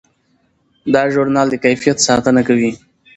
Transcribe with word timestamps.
دا 0.93 1.01
ژورنال 1.13 1.47
د 1.51 1.55
کیفیت 1.65 1.97
ساتنه 2.07 2.41
کوي. 2.47 2.71